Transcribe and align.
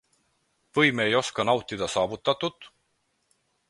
Või 0.77 0.95
me 1.01 1.05
ei 1.11 1.15
oska 1.21 1.47
nautida 1.51 1.93
saavutatut? 1.99 2.71